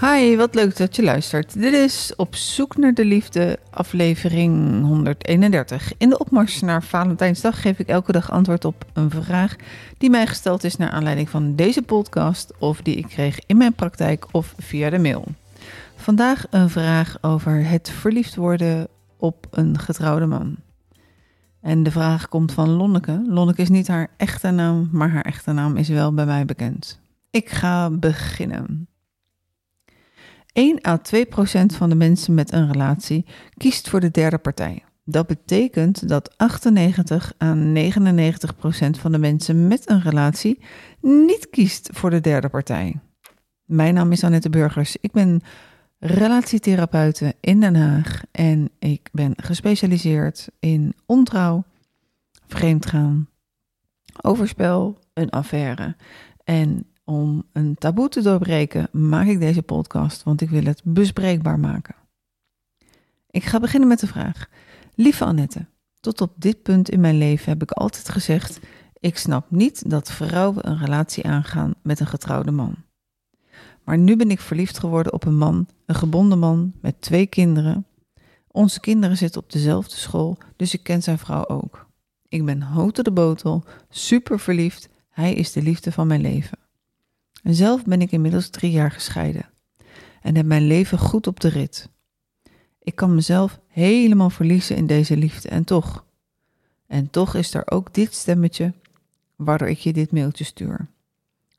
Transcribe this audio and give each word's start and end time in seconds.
Hi, 0.00 0.36
wat 0.36 0.54
leuk 0.54 0.76
dat 0.76 0.96
je 0.96 1.02
luistert. 1.02 1.60
Dit 1.60 1.72
is 1.72 2.12
Op 2.16 2.34
zoek 2.34 2.76
naar 2.76 2.94
de 2.94 3.04
liefde, 3.04 3.58
aflevering 3.70 4.82
131. 4.82 5.92
In 5.98 6.08
de 6.08 6.18
opmars 6.18 6.60
naar 6.60 6.82
Valentijnsdag 6.82 7.60
geef 7.60 7.78
ik 7.78 7.88
elke 7.88 8.12
dag 8.12 8.30
antwoord 8.30 8.64
op 8.64 8.84
een 8.92 9.10
vraag 9.10 9.56
die 9.98 10.10
mij 10.10 10.26
gesteld 10.26 10.64
is 10.64 10.76
naar 10.76 10.90
aanleiding 10.90 11.28
van 11.28 11.54
deze 11.54 11.82
podcast 11.82 12.52
of 12.58 12.82
die 12.82 12.96
ik 12.96 13.06
kreeg 13.08 13.38
in 13.46 13.56
mijn 13.56 13.72
praktijk 13.72 14.26
of 14.30 14.54
via 14.58 14.90
de 14.90 14.98
mail. 14.98 15.24
Vandaag 15.94 16.46
een 16.50 16.70
vraag 16.70 17.18
over 17.20 17.68
het 17.68 17.90
verliefd 17.90 18.34
worden 18.34 18.88
op 19.16 19.46
een 19.50 19.78
getrouwde 19.78 20.26
man. 20.26 20.56
En 21.60 21.82
de 21.82 21.90
vraag 21.90 22.28
komt 22.28 22.52
van 22.52 22.68
Lonneke. 22.68 23.24
Lonneke 23.28 23.62
is 23.62 23.68
niet 23.68 23.88
haar 23.88 24.10
echte 24.16 24.50
naam, 24.50 24.88
maar 24.92 25.10
haar 25.10 25.24
echte 25.24 25.52
naam 25.52 25.76
is 25.76 25.88
wel 25.88 26.14
bij 26.14 26.26
mij 26.26 26.44
bekend. 26.44 27.00
Ik 27.30 27.48
ga 27.48 27.90
beginnen. 27.90 28.88
1 30.56 30.86
à 30.86 30.96
2 30.96 31.26
procent 31.26 31.74
van 31.74 31.88
de 31.88 31.94
mensen 31.94 32.34
met 32.34 32.52
een 32.52 32.72
relatie 32.72 33.26
kiest 33.56 33.88
voor 33.88 34.00
de 34.00 34.10
derde 34.10 34.38
partij. 34.38 34.84
Dat 35.04 35.26
betekent 35.26 36.08
dat 36.08 36.38
98 36.38 37.32
à 37.42 37.54
99 37.54 38.56
procent 38.56 38.98
van 38.98 39.12
de 39.12 39.18
mensen 39.18 39.68
met 39.68 39.90
een 39.90 40.00
relatie 40.00 40.62
niet 41.00 41.50
kiest 41.50 41.88
voor 41.92 42.10
de 42.10 42.20
derde 42.20 42.48
partij. 42.48 43.00
Mijn 43.64 43.94
naam 43.94 44.12
is 44.12 44.24
Annette 44.24 44.50
Burgers. 44.50 44.96
Ik 45.00 45.12
ben 45.12 45.40
relatietherapeute 45.98 47.34
in 47.40 47.60
Den 47.60 47.76
Haag 47.76 48.22
en 48.32 48.70
ik 48.78 49.08
ben 49.12 49.32
gespecialiseerd 49.36 50.48
in 50.60 50.94
ontrouw, 51.06 51.64
vreemdgaan, 52.46 53.28
overspel, 54.20 54.98
een 55.12 55.30
affaire 55.30 55.96
en 56.44 56.86
om 57.06 57.44
een 57.52 57.74
taboe 57.74 58.08
te 58.08 58.22
doorbreken, 58.22 58.88
maak 58.92 59.26
ik 59.26 59.40
deze 59.40 59.62
podcast, 59.62 60.22
want 60.22 60.40
ik 60.40 60.50
wil 60.50 60.64
het 60.64 60.80
bespreekbaar 60.84 61.58
maken. 61.58 61.94
Ik 63.30 63.44
ga 63.44 63.60
beginnen 63.60 63.88
met 63.88 64.00
de 64.00 64.06
vraag. 64.06 64.48
Lieve 64.94 65.24
Annette, 65.24 65.66
tot 66.00 66.20
op 66.20 66.32
dit 66.36 66.62
punt 66.62 66.90
in 66.90 67.00
mijn 67.00 67.18
leven 67.18 67.48
heb 67.48 67.62
ik 67.62 67.70
altijd 67.70 68.08
gezegd: 68.08 68.60
ik 69.00 69.18
snap 69.18 69.50
niet 69.50 69.90
dat 69.90 70.12
vrouwen 70.12 70.68
een 70.68 70.78
relatie 70.78 71.26
aangaan 71.26 71.74
met 71.82 72.00
een 72.00 72.06
getrouwde 72.06 72.50
man. 72.50 72.74
Maar 73.84 73.98
nu 73.98 74.16
ben 74.16 74.30
ik 74.30 74.40
verliefd 74.40 74.78
geworden 74.78 75.12
op 75.12 75.24
een 75.24 75.36
man, 75.36 75.68
een 75.86 75.94
gebonden 75.94 76.38
man 76.38 76.72
met 76.80 77.00
twee 77.00 77.26
kinderen. 77.26 77.86
Onze 78.50 78.80
kinderen 78.80 79.16
zitten 79.16 79.42
op 79.42 79.52
dezelfde 79.52 79.96
school, 79.96 80.38
dus 80.56 80.74
ik 80.74 80.82
ken 80.82 81.02
zijn 81.02 81.18
vrouw 81.18 81.46
ook. 81.46 81.86
Ik 82.28 82.44
ben 82.44 82.60
houten 82.60 83.04
de 83.04 83.12
botel, 83.12 83.64
super 83.88 84.40
verliefd. 84.40 84.88
Hij 85.08 85.34
is 85.34 85.52
de 85.52 85.62
liefde 85.62 85.92
van 85.92 86.06
mijn 86.06 86.20
leven. 86.20 86.58
En 87.46 87.54
zelf 87.54 87.84
ben 87.84 88.00
ik 88.00 88.12
inmiddels 88.12 88.48
drie 88.48 88.70
jaar 88.70 88.90
gescheiden 88.90 89.46
en 90.22 90.36
heb 90.36 90.46
mijn 90.46 90.66
leven 90.66 90.98
goed 90.98 91.26
op 91.26 91.40
de 91.40 91.48
rit. 91.48 91.88
Ik 92.78 92.94
kan 92.94 93.14
mezelf 93.14 93.60
helemaal 93.68 94.30
verliezen 94.30 94.76
in 94.76 94.86
deze 94.86 95.16
liefde 95.16 95.48
en 95.48 95.64
toch. 95.64 96.04
En 96.86 97.10
toch 97.10 97.34
is 97.34 97.54
er 97.54 97.70
ook 97.70 97.94
dit 97.94 98.14
stemmetje 98.14 98.72
waardoor 99.36 99.68
ik 99.68 99.78
je 99.78 99.92
dit 99.92 100.12
mailtje 100.12 100.44
stuur. 100.44 100.86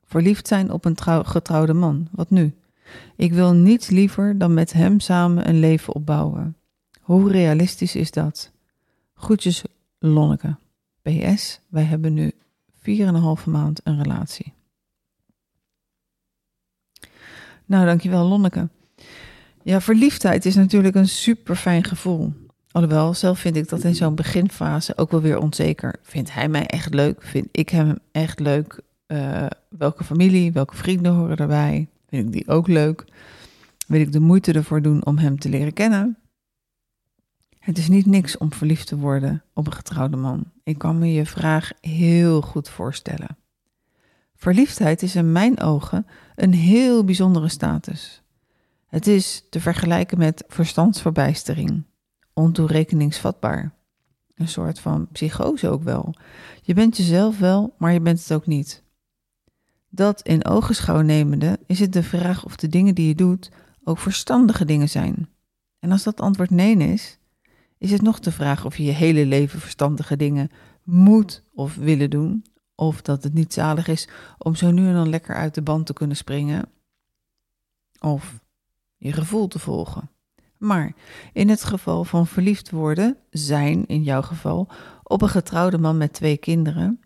Verliefd 0.04 0.48
zijn 0.48 0.70
op 0.70 0.84
een 0.84 1.26
getrouwde 1.26 1.74
man, 1.74 2.08
wat 2.10 2.30
nu? 2.30 2.54
Ik 3.16 3.32
wil 3.32 3.52
niets 3.52 3.88
liever 3.88 4.38
dan 4.38 4.54
met 4.54 4.72
hem 4.72 5.00
samen 5.00 5.48
een 5.48 5.60
leven 5.60 5.94
opbouwen. 5.94 6.56
Hoe 7.00 7.30
realistisch 7.30 7.94
is 7.94 8.10
dat? 8.10 8.50
Groetjes, 9.14 9.64
Lonneke. 9.98 10.56
PS, 11.02 11.60
wij 11.68 11.84
hebben 11.84 12.14
nu 12.14 12.32
4,5 12.72 13.44
maand 13.44 13.80
een 13.84 14.02
relatie. 14.02 14.56
Nou, 17.68 17.86
dankjewel 17.86 18.24
Lonneke. 18.24 18.68
Ja, 19.62 19.80
verliefdheid 19.80 20.46
is 20.46 20.54
natuurlijk 20.54 20.94
een 20.94 21.08
super 21.08 21.56
fijn 21.56 21.84
gevoel. 21.84 22.32
Alhoewel, 22.70 23.14
zelf 23.14 23.38
vind 23.38 23.56
ik 23.56 23.68
dat 23.68 23.84
in 23.84 23.94
zo'n 23.94 24.14
beginfase 24.14 24.96
ook 24.96 25.10
wel 25.10 25.20
weer 25.20 25.38
onzeker. 25.38 25.94
Vindt 26.02 26.32
hij 26.32 26.48
mij 26.48 26.66
echt 26.66 26.94
leuk? 26.94 27.22
Vind 27.22 27.48
ik 27.50 27.68
hem 27.68 27.98
echt 28.12 28.40
leuk? 28.40 28.80
Uh, 29.06 29.46
welke 29.68 30.04
familie, 30.04 30.52
welke 30.52 30.76
vrienden 30.76 31.12
horen 31.12 31.36
erbij? 31.36 31.88
Vind 32.08 32.26
ik 32.26 32.32
die 32.32 32.48
ook 32.48 32.66
leuk? 32.66 33.04
Wil 33.86 34.00
ik 34.00 34.12
de 34.12 34.20
moeite 34.20 34.52
ervoor 34.52 34.82
doen 34.82 35.04
om 35.04 35.18
hem 35.18 35.38
te 35.38 35.48
leren 35.48 35.72
kennen? 35.72 36.18
Het 37.58 37.78
is 37.78 37.88
niet 37.88 38.06
niks 38.06 38.36
om 38.36 38.52
verliefd 38.52 38.86
te 38.86 38.96
worden 38.96 39.42
op 39.54 39.66
een 39.66 39.72
getrouwde 39.72 40.16
man. 40.16 40.44
Ik 40.62 40.78
kan 40.78 40.98
me 40.98 41.12
je 41.12 41.26
vraag 41.26 41.72
heel 41.80 42.40
goed 42.40 42.68
voorstellen. 42.68 43.36
Verliefdheid 44.38 45.02
is 45.02 45.14
in 45.14 45.32
mijn 45.32 45.60
ogen 45.60 46.06
een 46.34 46.54
heel 46.54 47.04
bijzondere 47.04 47.48
status. 47.48 48.22
Het 48.86 49.06
is 49.06 49.46
te 49.50 49.60
vergelijken 49.60 50.18
met 50.18 50.44
verstandsverbijstering, 50.48 51.84
ontoerekeningsvatbaar. 52.32 53.74
Een 54.34 54.48
soort 54.48 54.80
van 54.80 55.08
psychose 55.12 55.68
ook 55.68 55.82
wel. 55.82 56.14
Je 56.62 56.74
bent 56.74 56.96
jezelf 56.96 57.38
wel, 57.38 57.74
maar 57.78 57.92
je 57.92 58.00
bent 58.00 58.18
het 58.18 58.32
ook 58.32 58.46
niet. 58.46 58.82
Dat 59.88 60.22
in 60.22 60.44
ogenschouw 60.44 61.00
nemende 61.00 61.58
is 61.66 61.80
het 61.80 61.92
de 61.92 62.02
vraag 62.02 62.44
of 62.44 62.56
de 62.56 62.68
dingen 62.68 62.94
die 62.94 63.08
je 63.08 63.14
doet 63.14 63.50
ook 63.84 63.98
verstandige 63.98 64.64
dingen 64.64 64.88
zijn. 64.88 65.28
En 65.78 65.92
als 65.92 66.02
dat 66.02 66.20
antwoord 66.20 66.50
nee 66.50 66.76
is, 66.76 67.18
is 67.78 67.90
het 67.90 68.02
nog 68.02 68.20
de 68.20 68.32
vraag 68.32 68.64
of 68.64 68.76
je 68.76 68.84
je 68.84 68.92
hele 68.92 69.26
leven 69.26 69.60
verstandige 69.60 70.16
dingen 70.16 70.50
moet 70.82 71.42
of 71.54 71.74
willen 71.74 72.10
doen, 72.10 72.44
of 72.80 73.02
dat 73.02 73.22
het 73.22 73.34
niet 73.34 73.52
zalig 73.52 73.88
is 73.88 74.08
om 74.38 74.54
zo 74.54 74.70
nu 74.70 74.86
en 74.86 74.94
dan 74.94 75.08
lekker 75.08 75.34
uit 75.34 75.54
de 75.54 75.62
band 75.62 75.86
te 75.86 75.92
kunnen 75.92 76.16
springen. 76.16 76.68
Of 78.00 78.40
je 78.96 79.12
gevoel 79.12 79.48
te 79.48 79.58
volgen. 79.58 80.10
Maar 80.56 80.94
in 81.32 81.48
het 81.48 81.64
geval 81.64 82.04
van 82.04 82.26
verliefd 82.26 82.70
worden, 82.70 83.16
zijn 83.30 83.86
in 83.86 84.02
jouw 84.02 84.22
geval, 84.22 84.68
op 85.02 85.22
een 85.22 85.28
getrouwde 85.28 85.78
man 85.78 85.96
met 85.96 86.12
twee 86.12 86.36
kinderen. 86.36 87.00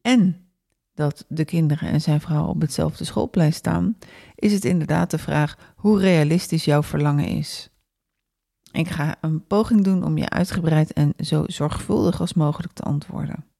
En 0.00 0.46
dat 0.94 1.24
de 1.28 1.44
kinderen 1.44 1.88
en 1.88 2.00
zijn 2.00 2.20
vrouw 2.20 2.46
op 2.46 2.60
hetzelfde 2.60 3.04
schoolplein 3.04 3.52
staan, 3.52 3.98
is 4.34 4.52
het 4.52 4.64
inderdaad 4.64 5.10
de 5.10 5.18
vraag 5.18 5.74
hoe 5.76 6.00
realistisch 6.00 6.64
jouw 6.64 6.82
verlangen 6.82 7.26
is. 7.26 7.70
Ik 8.70 8.88
ga 8.88 9.16
een 9.20 9.46
poging 9.46 9.84
doen 9.84 10.04
om 10.04 10.18
je 10.18 10.28
uitgebreid 10.28 10.92
en 10.92 11.14
zo 11.18 11.44
zorgvuldig 11.46 12.20
als 12.20 12.34
mogelijk 12.34 12.72
te 12.72 12.82
antwoorden. 12.82 13.51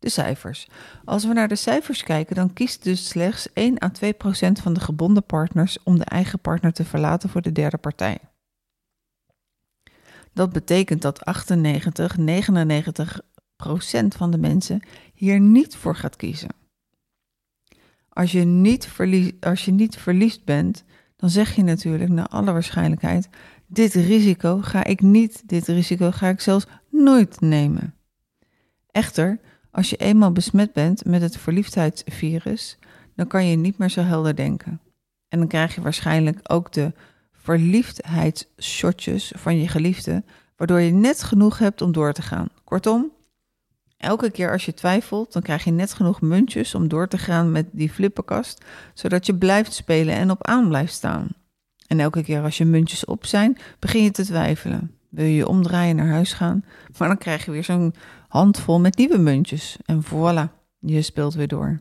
De 0.00 0.08
cijfers. 0.08 0.68
Als 1.04 1.24
we 1.24 1.32
naar 1.32 1.48
de 1.48 1.56
cijfers 1.56 2.02
kijken, 2.02 2.36
dan 2.36 2.52
kiest 2.52 2.84
dus 2.84 3.08
slechts 3.08 3.52
1 3.52 3.82
à 3.82 3.90
2 3.90 4.12
procent 4.12 4.60
van 4.60 4.72
de 4.72 4.80
gebonden 4.80 5.24
partners 5.24 5.82
om 5.82 5.98
de 5.98 6.04
eigen 6.04 6.38
partner 6.38 6.72
te 6.72 6.84
verlaten 6.84 7.28
voor 7.28 7.42
de 7.42 7.52
derde 7.52 7.76
partij. 7.76 8.18
Dat 10.32 10.52
betekent 10.52 11.02
dat 11.02 11.24
98, 11.24 12.16
99 12.16 13.20
procent 13.56 14.14
van 14.14 14.30
de 14.30 14.38
mensen 14.38 14.82
hier 15.14 15.40
niet 15.40 15.76
voor 15.76 15.96
gaat 15.96 16.16
kiezen. 16.16 16.50
Als 18.08 18.32
je, 18.32 18.44
niet 18.44 18.86
verlies, 18.86 19.32
als 19.40 19.64
je 19.64 19.72
niet 19.72 19.96
verliefd 19.96 20.44
bent, 20.44 20.84
dan 21.16 21.30
zeg 21.30 21.54
je 21.54 21.62
natuurlijk 21.62 22.10
naar 22.10 22.26
alle 22.26 22.52
waarschijnlijkheid: 22.52 23.28
dit 23.66 23.94
risico 23.94 24.58
ga 24.60 24.84
ik 24.84 25.00
niet, 25.00 25.48
dit 25.48 25.66
risico 25.66 26.10
ga 26.10 26.28
ik 26.28 26.40
zelfs 26.40 26.66
nooit 26.88 27.40
nemen. 27.40 27.94
Echter, 28.90 29.40
als 29.70 29.90
je 29.90 29.96
eenmaal 29.96 30.32
besmet 30.32 30.72
bent 30.72 31.04
met 31.04 31.22
het 31.22 31.36
verliefdheidsvirus, 31.36 32.78
dan 33.16 33.26
kan 33.26 33.46
je 33.46 33.56
niet 33.56 33.78
meer 33.78 33.90
zo 33.90 34.00
helder 34.00 34.36
denken. 34.36 34.80
En 35.28 35.38
dan 35.38 35.48
krijg 35.48 35.74
je 35.74 35.80
waarschijnlijk 35.80 36.38
ook 36.42 36.72
de 36.72 36.92
verliefdheidsshotjes 37.32 39.32
van 39.36 39.60
je 39.60 39.68
geliefde, 39.68 40.22
waardoor 40.56 40.80
je 40.80 40.92
net 40.92 41.22
genoeg 41.22 41.58
hebt 41.58 41.82
om 41.82 41.92
door 41.92 42.12
te 42.12 42.22
gaan. 42.22 42.48
Kortom, 42.64 43.10
elke 43.96 44.30
keer 44.30 44.52
als 44.52 44.64
je 44.64 44.74
twijfelt, 44.74 45.32
dan 45.32 45.42
krijg 45.42 45.64
je 45.64 45.70
net 45.70 45.92
genoeg 45.92 46.20
muntjes 46.20 46.74
om 46.74 46.88
door 46.88 47.08
te 47.08 47.18
gaan 47.18 47.52
met 47.52 47.66
die 47.72 47.90
flipperkast, 47.90 48.64
zodat 48.94 49.26
je 49.26 49.34
blijft 49.34 49.72
spelen 49.72 50.14
en 50.14 50.30
op 50.30 50.46
aan 50.46 50.68
blijft 50.68 50.92
staan. 50.92 51.28
En 51.86 52.00
elke 52.00 52.22
keer 52.22 52.42
als 52.42 52.58
je 52.58 52.64
muntjes 52.64 53.04
op 53.04 53.26
zijn, 53.26 53.58
begin 53.78 54.02
je 54.02 54.10
te 54.10 54.24
twijfelen. 54.24 54.94
Wil 55.08 55.24
je 55.24 55.34
je 55.34 55.48
omdraaien 55.48 55.96
naar 55.96 56.08
huis 56.08 56.32
gaan, 56.32 56.64
maar 56.98 57.08
dan 57.08 57.18
krijg 57.18 57.44
je 57.44 57.50
weer 57.50 57.64
zo'n 57.64 57.94
handvol 58.30 58.80
met 58.80 58.96
nieuwe 58.96 59.18
muntjes 59.18 59.76
en 59.84 60.04
voilà, 60.04 60.52
je 60.78 61.02
speelt 61.02 61.34
weer 61.34 61.48
door. 61.48 61.80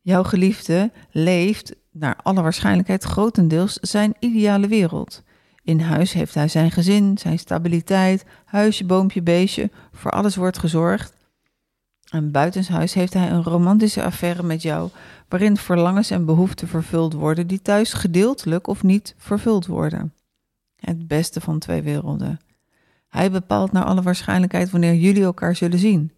Jouw 0.00 0.22
geliefde 0.22 0.90
leeft, 1.10 1.74
naar 1.90 2.16
alle 2.22 2.42
waarschijnlijkheid 2.42 3.02
grotendeels, 3.02 3.72
zijn 3.72 4.14
ideale 4.18 4.66
wereld. 4.66 5.22
In 5.62 5.80
huis 5.80 6.12
heeft 6.12 6.34
hij 6.34 6.48
zijn 6.48 6.70
gezin, 6.70 7.18
zijn 7.18 7.38
stabiliteit, 7.38 8.24
huisje, 8.44 8.84
boompje, 8.84 9.22
beestje, 9.22 9.70
voor 9.92 10.10
alles 10.10 10.36
wordt 10.36 10.58
gezorgd. 10.58 11.16
En 12.10 12.30
buitenshuis 12.30 12.94
heeft 12.94 13.14
hij 13.14 13.30
een 13.30 13.42
romantische 13.42 14.04
affaire 14.04 14.42
met 14.42 14.62
jou, 14.62 14.90
waarin 15.28 15.56
verlangens 15.56 16.10
en 16.10 16.24
behoeften 16.24 16.68
vervuld 16.68 17.12
worden 17.12 17.46
die 17.46 17.62
thuis 17.62 17.92
gedeeltelijk 17.92 18.66
of 18.66 18.82
niet 18.82 19.14
vervuld 19.18 19.66
worden. 19.66 20.14
Het 20.76 21.06
beste 21.08 21.40
van 21.40 21.58
twee 21.58 21.82
werelden. 21.82 22.40
Hij 23.12 23.30
bepaalt 23.30 23.72
naar 23.72 23.84
alle 23.84 24.02
waarschijnlijkheid 24.02 24.70
wanneer 24.70 24.94
jullie 24.94 25.22
elkaar 25.22 25.56
zullen 25.56 25.78
zien. 25.78 26.12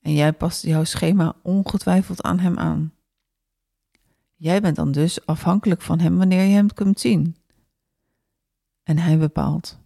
En 0.00 0.14
jij 0.14 0.32
past 0.32 0.62
jouw 0.62 0.84
schema 0.84 1.34
ongetwijfeld 1.42 2.22
aan 2.22 2.38
hem 2.38 2.58
aan. 2.58 2.92
Jij 4.36 4.60
bent 4.60 4.76
dan 4.76 4.92
dus 4.92 5.26
afhankelijk 5.26 5.82
van 5.82 6.00
hem 6.00 6.16
wanneer 6.16 6.42
je 6.42 6.54
hem 6.54 6.72
kunt 6.74 7.00
zien. 7.00 7.36
En 8.82 8.98
hij 8.98 9.18
bepaalt. 9.18 9.78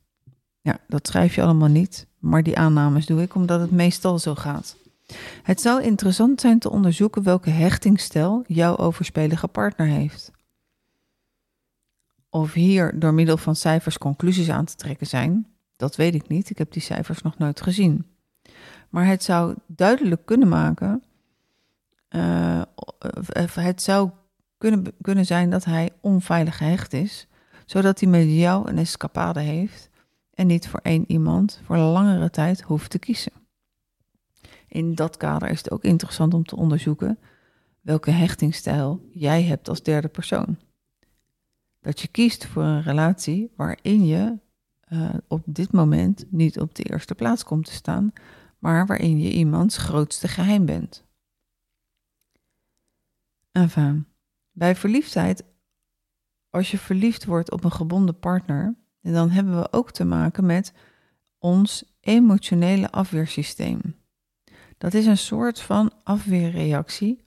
Ja, 0.61 0.79
dat 0.88 1.06
schrijf 1.06 1.35
je 1.35 1.43
allemaal 1.43 1.69
niet, 1.69 2.06
maar 2.19 2.43
die 2.43 2.59
aannames 2.59 3.06
doe 3.06 3.23
ik 3.23 3.35
omdat 3.35 3.61
het 3.61 3.70
meestal 3.70 4.19
zo 4.19 4.35
gaat. 4.35 4.76
Het 5.43 5.61
zou 5.61 5.82
interessant 5.82 6.41
zijn 6.41 6.59
te 6.59 6.70
onderzoeken 6.70 7.23
welke 7.23 7.50
hechtingsstijl 7.50 8.44
jouw 8.47 8.76
overspelige 8.76 9.49
partner 9.49 9.87
heeft. 9.87 10.31
Of 12.29 12.52
hier 12.52 12.99
door 12.99 13.14
middel 13.14 13.37
van 13.37 13.56
cijfers 13.56 13.99
conclusies 13.99 14.50
aan 14.50 14.64
te 14.64 14.76
trekken 14.76 15.06
zijn, 15.06 15.56
dat 15.76 15.96
weet 15.96 16.14
ik 16.14 16.28
niet. 16.28 16.50
Ik 16.50 16.58
heb 16.58 16.73
die 16.73 16.82
cijfers 16.82 17.23
nog 17.23 17.38
nooit 17.38 17.61
gezien. 17.61 18.06
Maar 18.90 19.06
het 19.06 19.23
zou 19.23 19.55
duidelijk 19.67 20.26
kunnen 20.26 20.49
maken. 20.49 21.02
Uh, 22.11 22.62
het 23.52 23.82
zou 23.82 24.11
kunnen, 24.58 24.93
kunnen 25.00 25.26
zijn 25.26 25.50
dat 25.50 25.64
hij 25.64 25.90
onveilig 26.00 26.56
gehecht 26.56 26.93
is, 26.93 27.26
zodat 27.67 28.00
hij 28.00 28.08
met 28.08 28.28
jou 28.28 28.69
een 28.69 28.78
escapade 28.78 29.40
heeft 29.40 29.90
en 30.34 30.46
niet 30.46 30.69
voor 30.69 30.81
één 30.82 31.05
iemand 31.06 31.61
voor 31.64 31.76
langere 31.76 32.31
tijd 32.31 32.61
hoeft 32.61 32.90
te 32.90 32.99
kiezen. 32.99 33.32
In 34.69 34.94
dat 34.94 35.17
kader 35.17 35.49
is 35.50 35.58
het 35.58 35.70
ook 35.70 35.84
interessant 35.84 36.34
om 36.34 36.44
te 36.44 36.56
onderzoeken 36.56 37.19
welke 37.81 38.11
hechtingsstijl 38.11 39.08
jij 39.11 39.43
hebt 39.43 39.69
als 39.69 39.82
derde 39.82 40.08
persoon. 40.08 40.58
Dat 41.81 42.00
je 42.00 42.08
kiest 42.08 42.46
voor 42.46 42.62
een 42.62 42.82
relatie 42.82 43.52
waarin 43.56 44.06
je 44.06 44.38
uh, 44.93 45.15
op 45.29 45.43
dit 45.47 45.73
moment 45.73 46.25
niet 46.29 46.61
op 46.61 46.75
de 46.75 46.83
eerste 46.83 47.15
plaats 47.15 47.44
komt 47.44 47.65
te 47.65 47.73
staan, 47.73 48.12
maar 48.59 48.87
waarin 48.87 49.21
je 49.21 49.33
iemands 49.33 49.77
grootste 49.77 50.29
geheim 50.29 50.65
bent. 50.65 51.05
Enfin, 53.53 54.06
bij 54.53 54.77
verliefdheid, 54.77 55.44
als 56.50 56.71
je 56.71 56.79
verliefd 56.79 57.25
wordt 57.25 57.50
op 57.50 57.65
een 57.65 57.73
gebonden 57.73 58.19
partner, 58.19 58.75
dan 59.00 59.31
hebben 59.31 59.56
we 59.61 59.73
ook 59.73 59.91
te 59.91 60.05
maken 60.05 60.47
met 60.47 60.73
ons 61.38 61.97
emotionele 62.00 62.91
afweersysteem. 62.91 63.81
Dat 64.79 64.94
is 64.94 65.06
een 65.06 65.19
soort 65.19 65.61
van 65.61 65.93
afweerreactie, 66.03 67.23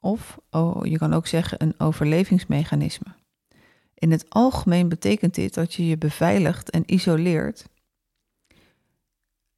of 0.00 0.38
oh, 0.50 0.86
je 0.86 0.98
kan 0.98 1.12
ook 1.12 1.26
zeggen 1.26 1.62
een 1.62 1.80
overlevingsmechanisme. 1.80 3.15
In 3.98 4.10
het 4.10 4.30
algemeen 4.30 4.88
betekent 4.88 5.34
dit 5.34 5.54
dat 5.54 5.74
je 5.74 5.86
je 5.86 5.98
beveiligt 5.98 6.70
en 6.70 6.82
isoleert 6.86 7.66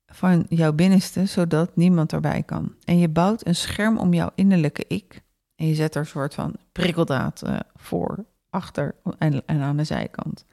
van 0.07 0.47
jouw 0.49 0.73
binnenste, 0.73 1.27
zodat 1.27 1.77
niemand 1.77 2.13
erbij 2.13 2.43
kan. 2.43 2.75
En 2.85 2.99
je 2.99 3.09
bouwt 3.09 3.47
een 3.47 3.55
scherm 3.55 3.99
om 3.99 4.15
jouw 4.15 4.31
innerlijke 4.35 4.85
ik. 4.89 5.23
En 5.55 5.67
je 5.67 5.75
zet 5.75 5.95
er 5.95 6.01
een 6.01 6.07
soort 6.07 6.35
van 6.35 6.57
prikkeldraad 6.73 7.43
uh, 7.47 7.59
voor, 7.75 8.25
achter 8.51 8.95
en, 9.19 9.47
en 9.47 9.61
aan 9.61 9.77
de 9.77 9.85
zijkant. 9.85 10.45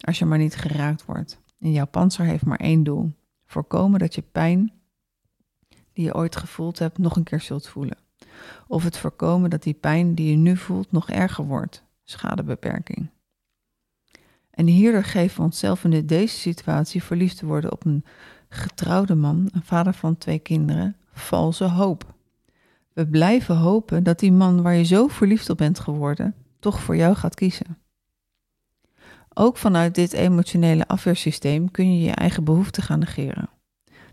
Als 0.00 0.18
je 0.18 0.24
maar 0.24 0.38
niet 0.38 0.56
geraakt 0.56 1.04
wordt. 1.04 1.40
En 1.58 1.72
jouw 1.72 1.86
panzer 1.86 2.24
heeft 2.24 2.44
maar 2.44 2.60
één 2.60 2.82
doel: 2.82 3.12
voorkomen 3.46 3.98
dat 3.98 4.14
je 4.14 4.22
pijn 4.22 4.72
die 5.92 6.04
je 6.04 6.14
ooit 6.14 6.36
gevoeld 6.36 6.78
hebt 6.78 6.98
nog 6.98 7.16
een 7.16 7.22
keer 7.22 7.40
zult 7.40 7.68
voelen. 7.68 7.98
Of 8.66 8.84
het 8.84 8.96
voorkomen 8.96 9.50
dat 9.50 9.62
die 9.62 9.74
pijn 9.74 10.14
die 10.14 10.30
je 10.30 10.36
nu 10.36 10.56
voelt 10.56 10.92
nog 10.92 11.10
erger 11.10 11.44
wordt. 11.44 11.84
Schadebeperking. 12.04 13.10
En 14.50 14.66
hierdoor 14.66 15.04
geven 15.04 15.36
we 15.36 15.42
onszelf 15.42 15.84
in 15.84 16.06
deze 16.06 16.38
situatie 16.38 17.02
verliefd 17.02 17.36
te 17.36 17.46
worden 17.46 17.72
op 17.72 17.84
een 17.84 18.04
getrouwde 18.48 19.14
man, 19.14 19.48
een 19.52 19.62
vader 19.62 19.94
van 19.94 20.18
twee 20.18 20.38
kinderen, 20.38 20.96
valse 21.12 21.64
hoop. 21.64 22.14
We 22.92 23.06
blijven 23.06 23.56
hopen 23.56 24.02
dat 24.02 24.18
die 24.18 24.32
man 24.32 24.62
waar 24.62 24.74
je 24.74 24.84
zo 24.84 25.06
verliefd 25.06 25.50
op 25.50 25.56
bent 25.56 25.78
geworden, 25.78 26.34
toch 26.58 26.80
voor 26.80 26.96
jou 26.96 27.14
gaat 27.14 27.34
kiezen. 27.34 27.78
Ook 29.34 29.56
vanuit 29.56 29.94
dit 29.94 30.12
emotionele 30.12 30.86
afweersysteem 30.86 31.70
kun 31.70 31.94
je 31.94 32.04
je 32.04 32.14
eigen 32.14 32.44
behoefte 32.44 32.82
gaan 32.82 32.98
negeren. 32.98 33.48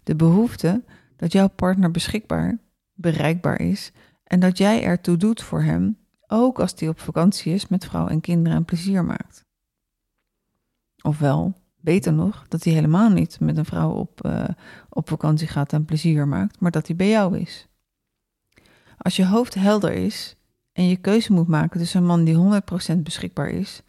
De 0.04 0.16
behoefte 0.16 0.83
dat 1.16 1.31
jouw 1.31 1.48
partner 1.48 1.92
beschikbaar, 1.92 2.57
bereikbaar 2.94 3.60
is 3.60 3.92
en 4.24 4.40
dat 4.40 4.57
jij 4.57 4.83
ertoe 4.83 5.18
doet 5.18 5.42
voor 5.42 5.62
hem, 5.62 5.98
ook 6.28 6.60
als 6.60 6.74
hij 6.75 6.88
op 6.90 7.00
vakantie 7.00 7.54
is 7.54 7.68
met 7.68 7.86
vrouw 7.86 8.07
en 8.07 8.22
kinderen 8.22 8.57
en 8.57 8.66
plezier 8.66 9.06
maakt. 9.06 9.46
Ofwel, 11.01 11.53
beter 11.79 12.13
nog, 12.13 12.45
dat 12.47 12.63
hij 12.63 12.73
helemaal 12.73 13.09
niet 13.09 13.39
met 13.39 13.57
een 13.57 13.65
vrouw 13.65 13.91
op, 13.91 14.25
uh, 14.25 14.44
op 14.89 15.09
vakantie 15.09 15.47
gaat 15.47 15.73
en 15.73 15.85
plezier 15.85 16.27
maakt, 16.27 16.59
maar 16.59 16.71
dat 16.71 16.88
hij 16.88 16.95
bij 16.95 17.09
jou 17.09 17.38
is. 17.38 17.67
Als 18.97 19.15
je 19.15 19.25
hoofd 19.25 19.53
helder 19.53 19.91
is 19.91 20.35
en 20.73 20.88
je 20.88 20.95
keuze 20.95 21.33
moet 21.33 21.47
maken 21.47 21.79
tussen 21.79 21.99
een 21.99 22.07
man 22.07 22.23
die 22.23 22.61
100% 22.95 22.97
beschikbaar 22.97 23.49
is, 23.49 23.81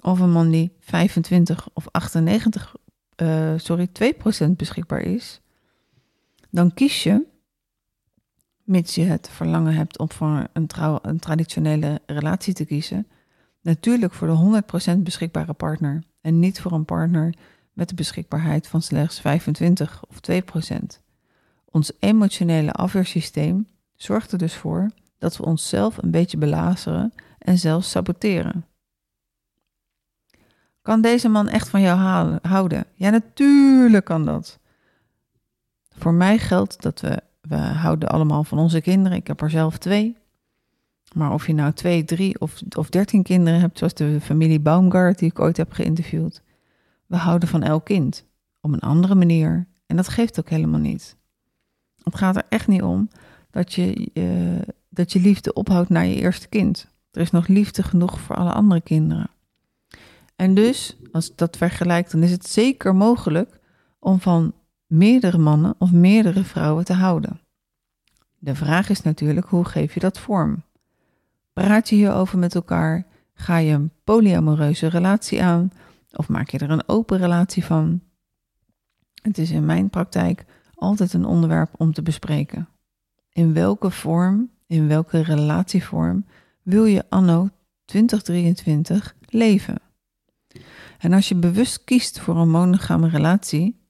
of 0.00 0.20
een 0.20 0.32
man 0.32 0.50
die 0.50 0.72
25 0.80 1.68
of 1.72 1.88
98, 1.90 2.74
uh, 3.16 3.52
eh, 3.52 3.60
sorry, 3.60 3.88
2% 4.46 4.56
beschikbaar 4.56 5.00
is, 5.00 5.40
dan 6.50 6.74
kies 6.74 7.02
je, 7.02 7.26
mits 8.64 8.94
je 8.94 9.02
het 9.02 9.28
verlangen 9.28 9.74
hebt 9.74 9.98
om 9.98 10.10
voor 10.10 10.46
een, 10.52 10.66
trouw, 10.66 10.98
een 11.02 11.18
traditionele 11.18 12.00
relatie 12.06 12.54
te 12.54 12.64
kiezen, 12.64 13.06
natuurlijk 13.66 14.12
voor 14.12 14.28
de 14.28 14.62
100% 14.96 14.98
beschikbare 14.98 15.52
partner 15.52 16.02
en 16.20 16.38
niet 16.38 16.60
voor 16.60 16.72
een 16.72 16.84
partner 16.84 17.34
met 17.72 17.88
de 17.88 17.94
beschikbaarheid 17.94 18.68
van 18.68 18.82
slechts 18.82 19.20
25 19.20 20.02
of 20.08 20.20
2%. 20.72 20.76
Ons 21.64 21.92
emotionele 21.98 22.72
afweersysteem 22.72 23.66
zorgt 23.94 24.32
er 24.32 24.38
dus 24.38 24.54
voor 24.54 24.90
dat 25.18 25.36
we 25.36 25.44
onszelf 25.44 26.02
een 26.02 26.10
beetje 26.10 26.38
belazeren 26.38 27.12
en 27.38 27.58
zelfs 27.58 27.90
saboteren. 27.90 28.66
Kan 30.82 31.00
deze 31.00 31.28
man 31.28 31.48
echt 31.48 31.68
van 31.68 31.80
jou 31.80 31.98
houden? 32.42 32.84
Ja, 32.94 33.10
natuurlijk 33.10 34.04
kan 34.04 34.24
dat. 34.24 34.58
Voor 35.88 36.14
mij 36.14 36.38
geldt 36.38 36.82
dat 36.82 37.00
we, 37.00 37.22
we 37.40 37.56
houden 37.56 38.08
allemaal 38.08 38.44
van 38.44 38.58
onze 38.58 38.80
kinderen. 38.80 39.18
Ik 39.18 39.26
heb 39.26 39.40
er 39.40 39.50
zelf 39.50 39.78
twee. 39.78 40.16
Maar 41.14 41.32
of 41.32 41.46
je 41.46 41.54
nou 41.54 41.72
twee, 41.72 42.04
drie 42.04 42.40
of, 42.40 42.62
of 42.76 42.88
dertien 42.88 43.22
kinderen 43.22 43.60
hebt, 43.60 43.78
zoals 43.78 43.94
de 43.94 44.20
familie 44.20 44.60
Baumgart 44.60 45.18
die 45.18 45.30
ik 45.30 45.40
ooit 45.40 45.56
heb 45.56 45.72
geïnterviewd. 45.72 46.42
We 47.06 47.16
houden 47.16 47.48
van 47.48 47.62
elk 47.62 47.84
kind. 47.84 48.24
Op 48.60 48.72
een 48.72 48.80
andere 48.80 49.14
manier. 49.14 49.66
En 49.86 49.96
dat 49.96 50.08
geeft 50.08 50.38
ook 50.38 50.48
helemaal 50.48 50.80
niet. 50.80 51.16
Het 52.02 52.14
gaat 52.14 52.36
er 52.36 52.46
echt 52.48 52.66
niet 52.66 52.82
om 52.82 53.08
dat 53.50 53.72
je, 53.72 54.10
dat 54.88 55.12
je 55.12 55.20
liefde 55.20 55.52
ophoudt 55.52 55.88
naar 55.88 56.06
je 56.06 56.14
eerste 56.14 56.48
kind. 56.48 56.88
Er 57.10 57.20
is 57.20 57.30
nog 57.30 57.46
liefde 57.46 57.82
genoeg 57.82 58.20
voor 58.20 58.36
alle 58.36 58.52
andere 58.52 58.80
kinderen. 58.80 59.30
En 60.36 60.54
dus, 60.54 60.96
als 61.12 61.34
dat 61.34 61.56
vergelijkt, 61.56 62.10
dan 62.10 62.22
is 62.22 62.30
het 62.30 62.46
zeker 62.46 62.94
mogelijk 62.94 63.60
om 63.98 64.20
van 64.20 64.52
meerdere 64.86 65.38
mannen 65.38 65.74
of 65.78 65.92
meerdere 65.92 66.44
vrouwen 66.44 66.84
te 66.84 66.92
houden. 66.92 67.40
De 68.38 68.54
vraag 68.54 68.88
is 68.88 69.02
natuurlijk, 69.02 69.46
hoe 69.46 69.64
geef 69.64 69.94
je 69.94 70.00
dat 70.00 70.18
vorm? 70.18 70.62
Praat 71.62 71.88
je 71.88 71.94
hierover 71.94 72.38
met 72.38 72.54
elkaar? 72.54 73.06
Ga 73.34 73.56
je 73.56 73.72
een 73.72 73.90
polyamoreuze 74.04 74.86
relatie 74.86 75.42
aan? 75.42 75.72
Of 76.12 76.28
maak 76.28 76.48
je 76.48 76.58
er 76.58 76.70
een 76.70 76.88
open 76.88 77.18
relatie 77.18 77.64
van? 77.64 78.00
Het 79.22 79.38
is 79.38 79.50
in 79.50 79.64
mijn 79.64 79.90
praktijk 79.90 80.44
altijd 80.74 81.12
een 81.12 81.24
onderwerp 81.24 81.70
om 81.76 81.92
te 81.92 82.02
bespreken. 82.02 82.68
In 83.32 83.52
welke 83.52 83.90
vorm, 83.90 84.50
in 84.66 84.88
welke 84.88 85.20
relatievorm 85.20 86.26
wil 86.62 86.84
je 86.84 87.04
anno 87.08 87.48
2023 87.84 89.16
leven? 89.26 89.80
En 90.98 91.12
als 91.12 91.28
je 91.28 91.34
bewust 91.34 91.84
kiest 91.84 92.20
voor 92.20 92.36
een 92.36 92.50
monogame 92.50 93.08
relatie, 93.08 93.80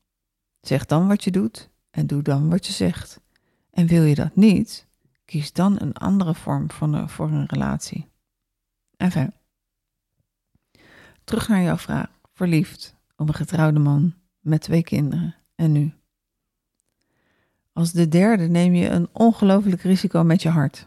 zeg 0.61 0.87
dan 0.87 1.09
wat 1.09 1.25
je 1.25 1.31
doet 1.31 1.71
en 1.91 2.07
doe 2.07 2.23
dan 2.23 2.51
wat 2.51 2.67
je 2.67 2.73
zegt. 2.73 3.21
En 3.71 3.87
wil 3.87 4.03
je 4.03 4.15
dat 4.15 4.37
niet, 4.37 4.86
kies 5.27 5.53
dan 5.53 5.81
een 5.81 5.95
andere 5.95 6.35
vorm 6.35 6.71
van 6.71 7.11
voor 7.11 7.31
een 7.31 7.47
relatie. 7.47 8.09
Enfin. 8.97 9.33
Terug 11.25 11.49
naar 11.49 11.63
jouw 11.63 11.77
vraag. 11.77 12.09
Verliefd 12.33 12.95
op 13.17 13.29
een 13.29 13.35
getrouwde 13.35 13.79
man 13.79 14.15
met 14.41 14.61
twee 14.61 14.83
kinderen. 14.83 15.35
En 15.55 15.73
nu? 15.73 15.93
Als 17.73 17.93
de 17.93 18.09
derde 18.09 18.49
neem 18.49 18.75
je 18.75 18.89
een 18.89 19.09
ongelooflijk 19.13 19.83
risico 19.83 20.25
met 20.25 20.43
je 20.43 20.49
hart. 20.49 20.87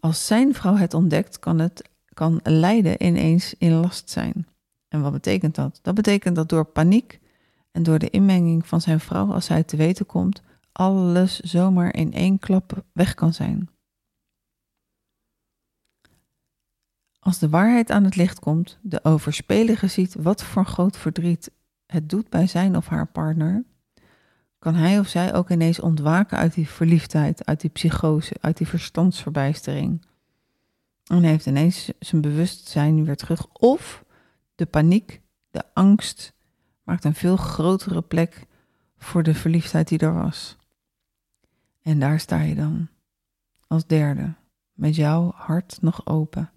Als 0.00 0.26
zijn 0.26 0.54
vrouw 0.54 0.76
het 0.76 0.94
ontdekt, 0.94 1.38
kan 1.38 1.58
het 1.58 1.90
kan 2.18 2.40
lijden 2.42 3.04
ineens 3.04 3.54
in 3.58 3.72
last 3.72 4.10
zijn. 4.10 4.46
En 4.88 5.02
wat 5.02 5.12
betekent 5.12 5.54
dat? 5.54 5.78
Dat 5.82 5.94
betekent 5.94 6.36
dat 6.36 6.48
door 6.48 6.64
paniek 6.64 7.20
en 7.70 7.82
door 7.82 7.98
de 7.98 8.10
inmenging 8.10 8.66
van 8.66 8.80
zijn 8.80 9.00
vrouw 9.00 9.32
als 9.32 9.48
hij 9.48 9.62
te 9.62 9.76
weten 9.76 10.06
komt, 10.06 10.42
alles 10.78 11.40
zomaar 11.40 11.94
in 11.94 12.12
één 12.12 12.38
klap 12.38 12.82
weg 12.92 13.14
kan 13.14 13.34
zijn. 13.34 13.68
Als 17.18 17.38
de 17.38 17.48
waarheid 17.48 17.90
aan 17.90 18.04
het 18.04 18.16
licht 18.16 18.38
komt, 18.38 18.78
de 18.82 19.04
overspelige 19.04 19.86
ziet 19.86 20.14
wat 20.14 20.42
voor 20.42 20.66
groot 20.66 20.96
verdriet 20.96 21.50
het 21.86 22.08
doet 22.08 22.28
bij 22.28 22.46
zijn 22.46 22.76
of 22.76 22.86
haar 22.86 23.06
partner, 23.06 23.64
kan 24.58 24.74
hij 24.74 24.98
of 24.98 25.08
zij 25.08 25.34
ook 25.34 25.50
ineens 25.50 25.80
ontwaken 25.80 26.38
uit 26.38 26.54
die 26.54 26.68
verliefdheid, 26.68 27.46
uit 27.46 27.60
die 27.60 27.70
psychose, 27.70 28.34
uit 28.40 28.56
die 28.56 28.66
verstandsverbijstering. 28.66 30.04
En 31.04 31.22
heeft 31.22 31.46
ineens 31.46 31.92
zijn 31.98 32.20
bewustzijn 32.20 33.04
weer 33.04 33.16
terug. 33.16 33.46
Of 33.52 34.04
de 34.54 34.66
paniek, 34.66 35.20
de 35.50 35.62
angst, 35.74 36.32
maakt 36.82 37.04
een 37.04 37.14
veel 37.14 37.36
grotere 37.36 38.02
plek 38.02 38.46
voor 38.98 39.22
de 39.22 39.34
verliefdheid 39.34 39.88
die 39.88 39.98
er 39.98 40.14
was. 40.14 40.57
En 41.88 41.98
daar 41.98 42.20
sta 42.20 42.40
je 42.40 42.54
dan, 42.54 42.88
als 43.66 43.86
derde, 43.86 44.34
met 44.72 44.96
jouw 44.96 45.32
hart 45.34 45.78
nog 45.80 46.06
open. 46.06 46.50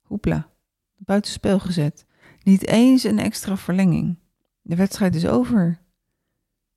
Hoepla, 0.00 0.50
buitenspel 0.96 1.58
gezet. 1.58 2.06
Niet 2.42 2.66
eens 2.66 3.04
een 3.04 3.18
extra 3.18 3.56
verlenging. 3.56 4.18
De 4.62 4.76
wedstrijd 4.76 5.14
is 5.14 5.26
over. 5.26 5.80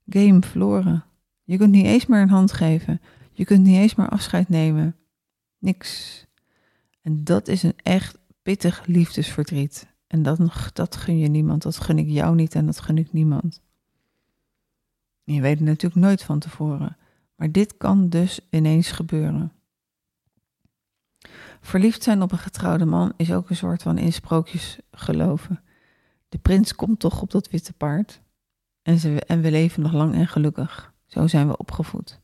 Game 0.09 0.41
verloren. 0.41 1.05
Je 1.43 1.57
kunt 1.57 1.71
niet 1.71 1.85
eens 1.85 2.05
meer 2.05 2.21
een 2.21 2.29
hand 2.29 2.53
geven. 2.53 3.01
Je 3.31 3.45
kunt 3.45 3.63
niet 3.63 3.77
eens 3.77 3.95
meer 3.95 4.09
afscheid 4.09 4.49
nemen. 4.49 4.95
Niks. 5.57 6.25
En 7.01 7.23
dat 7.23 7.47
is 7.47 7.63
een 7.63 7.77
echt 7.83 8.17
pittig 8.41 8.85
liefdesverdriet. 8.85 9.87
En 10.07 10.23
dat, 10.23 10.39
dat 10.73 10.95
gun 10.95 11.17
je 11.17 11.27
niemand. 11.27 11.61
Dat 11.61 11.77
gun 11.77 11.97
ik 11.97 12.07
jou 12.07 12.35
niet 12.35 12.55
en 12.55 12.65
dat 12.65 12.79
gun 12.79 12.97
ik 12.97 13.13
niemand. 13.13 13.61
Je 15.23 15.41
weet 15.41 15.59
het 15.59 15.67
natuurlijk 15.67 16.01
nooit 16.01 16.23
van 16.23 16.39
tevoren. 16.39 16.97
Maar 17.43 17.51
dit 17.51 17.77
kan 17.77 18.09
dus 18.09 18.39
ineens 18.49 18.91
gebeuren. 18.91 19.51
Verliefd 21.61 22.03
zijn 22.03 22.21
op 22.21 22.31
een 22.31 22.37
getrouwde 22.37 22.85
man 22.85 23.13
is 23.17 23.33
ook 23.33 23.49
een 23.49 23.55
soort 23.55 23.81
van 23.81 23.97
in 23.97 24.13
sprookjes 24.13 24.77
geloven. 24.91 25.63
De 26.29 26.37
prins 26.37 26.75
komt 26.75 26.99
toch 26.99 27.21
op 27.21 27.31
dat 27.31 27.49
witte 27.49 27.73
paard. 27.73 28.21
En, 28.81 28.97
ze, 28.97 29.21
en 29.25 29.41
we 29.41 29.51
leven 29.51 29.81
nog 29.81 29.93
lang 29.93 30.13
en 30.13 30.27
gelukkig. 30.27 30.93
Zo 31.05 31.27
zijn 31.27 31.47
we 31.47 31.57
opgevoed. 31.57 32.19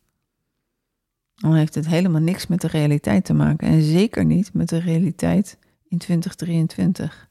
Dan 1.36 1.54
heeft 1.54 1.76
het 1.76 1.88
helemaal 1.88 2.22
niks 2.22 2.48
met 2.48 2.62
de 2.62 2.68
realiteit 2.68 3.26
te 3.26 3.34
maken. 3.34 3.68
En 3.68 3.82
zeker 3.82 4.26
niet 4.26 4.54
met 4.54 4.70
de 4.70 4.80
realiteit 4.80 5.58
in 5.88 5.98
2023. 5.98 7.30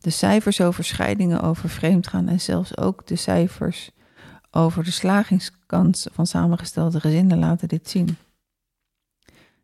De 0.00 0.10
cijfers 0.10 0.60
over 0.60 0.84
scheidingen, 0.84 1.40
over 1.40 1.68
vreemdgaan 1.68 2.28
en 2.28 2.40
zelfs 2.40 2.76
ook 2.76 3.06
de 3.06 3.16
cijfers 3.16 3.90
over 4.58 4.84
de 4.84 4.90
slagingskans 4.90 6.06
van 6.12 6.26
samengestelde 6.26 7.00
gezinnen 7.00 7.38
laten 7.38 7.68
dit 7.68 7.88
zien. 7.88 8.16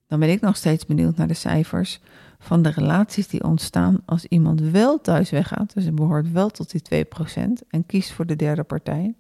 Dan 0.07 0.21
ben 0.21 0.31
ik 0.31 0.41
nog 0.41 0.57
steeds 0.57 0.87
benieuwd 0.87 1.17
naar 1.17 1.27
de 1.27 1.35
cijfers 1.35 2.01
van 2.39 2.63
de 2.63 2.69
relaties 2.69 3.29
die 3.29 3.45
ontstaan 3.45 4.03
als 4.05 4.25
iemand 4.25 4.61
wel 4.61 5.01
thuis 5.01 5.31
weggaat, 5.31 5.75
dus 5.75 5.85
het 5.85 5.95
behoort 5.95 6.33
wel 6.33 6.51
tot 6.51 6.71
die 6.71 7.07
2% 7.07 7.69
en 7.69 7.87
kiest 7.87 8.13
voor 8.13 8.27
de 8.27 8.37
derde 8.37 8.63
partij. 8.63 9.15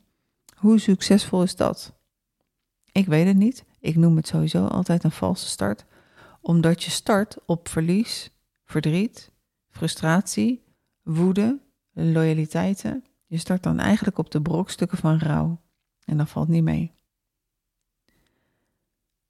Hoe 0.56 0.78
succesvol 0.78 1.42
is 1.42 1.56
dat? 1.56 1.92
Ik 2.92 3.06
weet 3.06 3.26
het 3.26 3.36
niet. 3.36 3.64
Ik 3.80 3.96
noem 3.96 4.16
het 4.16 4.26
sowieso 4.26 4.66
altijd 4.66 5.04
een 5.04 5.10
valse 5.10 5.46
start, 5.46 5.84
omdat 6.40 6.82
je 6.82 6.90
start 6.90 7.36
op 7.46 7.68
verlies, 7.68 8.30
verdriet, 8.64 9.30
frustratie, 9.70 10.64
woede, 11.02 11.60
loyaliteiten. 11.92 13.04
Je 13.26 13.38
start 13.38 13.62
dan 13.62 13.78
eigenlijk 13.78 14.18
op 14.18 14.30
de 14.30 14.42
brokstukken 14.42 14.98
van 14.98 15.18
rouw. 15.18 15.62
En 16.04 16.16
dat 16.16 16.28
valt 16.28 16.48
niet 16.48 16.62
mee. 16.62 16.92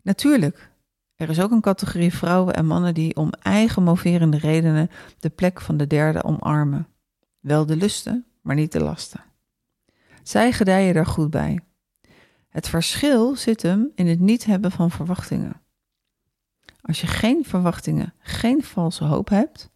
Natuurlijk, 0.02 0.72
er 1.14 1.28
is 1.28 1.40
ook 1.40 1.50
een 1.50 1.60
categorie 1.60 2.14
vrouwen 2.14 2.54
en 2.54 2.66
mannen 2.66 2.94
die 2.94 3.16
om 3.16 3.30
eigen 3.30 3.82
moverende 3.82 4.38
redenen 4.38 4.90
de 5.18 5.30
plek 5.30 5.60
van 5.60 5.76
de 5.76 5.86
derde 5.86 6.24
omarmen. 6.24 6.88
Wel 7.40 7.66
de 7.66 7.76
lusten, 7.76 8.26
maar 8.40 8.54
niet 8.54 8.72
de 8.72 8.82
lasten. 8.82 9.24
Zij 10.22 10.52
gedijen 10.52 10.94
daar 10.94 11.06
goed 11.06 11.30
bij. 11.30 11.60
Het 12.48 12.68
verschil 12.68 13.36
zit 13.36 13.62
hem 13.62 13.90
in 13.94 14.06
het 14.06 14.20
niet 14.20 14.44
hebben 14.44 14.70
van 14.70 14.90
verwachtingen. 14.90 15.60
Als 16.80 17.00
je 17.00 17.06
geen 17.06 17.44
verwachtingen, 17.44 18.14
geen 18.18 18.62
valse 18.62 19.04
hoop 19.04 19.28
hebt 19.28 19.70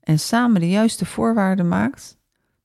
en 0.00 0.18
samen 0.18 0.60
de 0.60 0.68
juiste 0.68 1.06
voorwaarden 1.06 1.68
maakt, 1.68 2.16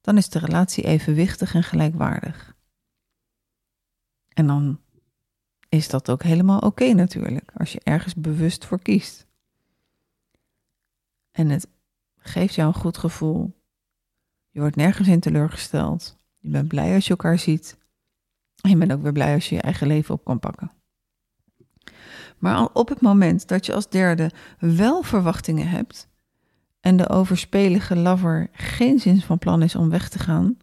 dan 0.01 0.17
is 0.17 0.29
de 0.29 0.39
relatie 0.39 0.83
evenwichtig 0.83 1.53
en 1.53 1.63
gelijkwaardig. 1.63 2.55
En 4.37 4.47
dan 4.47 4.79
is 5.69 5.89
dat 5.89 6.09
ook 6.09 6.23
helemaal 6.23 6.59
oké 6.59 6.93
natuurlijk, 6.93 7.51
als 7.53 7.71
je 7.71 7.81
ergens 7.83 8.15
bewust 8.15 8.65
voor 8.65 8.79
kiest. 8.79 9.27
En 11.31 11.49
het 11.49 11.67
geeft 12.17 12.55
jou 12.55 12.67
een 12.67 12.79
goed 12.79 12.97
gevoel. 12.97 13.61
Je 14.49 14.59
wordt 14.59 14.75
nergens 14.75 15.07
in 15.07 15.19
teleurgesteld. 15.19 16.17
Je 16.37 16.49
bent 16.49 16.67
blij 16.67 16.95
als 16.95 17.03
je 17.03 17.09
elkaar 17.09 17.39
ziet. 17.39 17.77
En 18.61 18.69
je 18.69 18.77
bent 18.77 18.91
ook 18.91 19.01
weer 19.01 19.11
blij 19.11 19.33
als 19.33 19.49
je 19.49 19.55
je 19.55 19.61
eigen 19.61 19.87
leven 19.87 20.13
op 20.13 20.23
kan 20.23 20.39
pakken. 20.39 20.71
Maar 22.37 22.69
op 22.73 22.89
het 22.89 23.01
moment 23.01 23.47
dat 23.47 23.65
je 23.65 23.73
als 23.73 23.89
derde 23.89 24.31
wel 24.59 25.03
verwachtingen 25.03 25.69
hebt 25.69 26.07
en 26.79 26.97
de 26.97 27.09
overspelige 27.09 27.95
lover 27.95 28.49
geen 28.51 28.99
zin 28.99 29.21
van 29.21 29.37
plan 29.37 29.61
is 29.61 29.75
om 29.75 29.89
weg 29.89 30.09
te 30.09 30.19
gaan, 30.19 30.57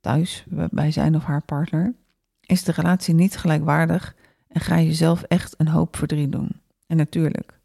thuis 0.00 0.44
bij 0.70 0.90
zijn 0.90 1.16
of 1.16 1.24
haar 1.24 1.42
partner, 1.42 1.94
is 2.46 2.64
de 2.64 2.72
relatie 2.72 3.14
niet 3.14 3.36
gelijkwaardig 3.36 4.14
en 4.48 4.60
ga 4.60 4.76
je 4.76 4.94
zelf 4.94 5.22
echt 5.22 5.54
een 5.58 5.68
hoop 5.68 5.96
verdriet 5.96 6.32
doen. 6.32 6.60
En 6.86 6.96
natuurlijk, 6.96 7.60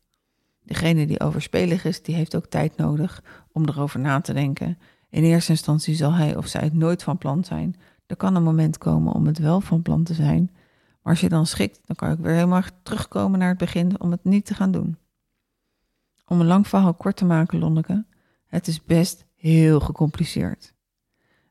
degene 0.63 1.05
die 1.07 1.19
overspelig 1.19 1.85
is, 1.85 2.03
die 2.03 2.15
heeft 2.15 2.35
ook 2.35 2.45
tijd 2.45 2.77
nodig 2.77 3.23
om 3.51 3.67
erover 3.67 4.00
na 4.00 4.21
te 4.21 4.33
denken. 4.33 4.77
In 5.09 5.23
eerste 5.23 5.51
instantie 5.51 5.95
zal 5.95 6.13
hij 6.13 6.35
of 6.35 6.47
zij 6.47 6.61
het 6.61 6.73
nooit 6.73 7.03
van 7.03 7.17
plan 7.17 7.43
zijn. 7.43 7.75
Er 8.05 8.15
kan 8.15 8.35
een 8.35 8.43
moment 8.43 8.77
komen 8.77 9.13
om 9.13 9.25
het 9.25 9.38
wel 9.38 9.61
van 9.61 9.81
plan 9.81 10.03
te 10.03 10.13
zijn. 10.13 10.50
Maar 11.01 11.13
als 11.13 11.21
je 11.21 11.29
dan 11.29 11.45
schikt, 11.45 11.79
dan 11.85 11.95
kan 11.95 12.11
ik 12.11 12.19
weer 12.19 12.33
helemaal 12.33 12.61
terugkomen 12.83 13.39
naar 13.39 13.50
het 13.50 13.57
begin 13.57 14.01
om 14.01 14.11
het 14.11 14.23
niet 14.23 14.45
te 14.45 14.53
gaan 14.53 14.71
doen. 14.71 14.97
Om 16.27 16.39
een 16.39 16.47
lang 16.47 16.67
verhaal 16.67 16.93
kort 16.93 17.15
te 17.15 17.25
maken, 17.25 17.59
Lonneke, 17.59 18.05
het 18.47 18.67
is 18.67 18.83
best 18.83 19.25
heel 19.35 19.79
gecompliceerd. 19.79 20.73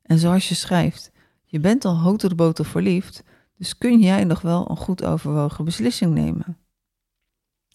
En 0.02 0.18
zoals 0.18 0.48
je 0.48 0.54
schrijft, 0.54 1.12
je 1.50 1.60
bent 1.60 1.84
al 1.84 1.98
hoog 1.98 2.16
de 2.16 2.34
boter 2.34 2.64
verliefd, 2.64 3.22
dus 3.56 3.78
kun 3.78 4.00
jij 4.00 4.24
nog 4.24 4.40
wel 4.40 4.70
een 4.70 4.76
goed 4.76 5.04
overwogen 5.04 5.64
beslissing 5.64 6.14
nemen. 6.14 6.58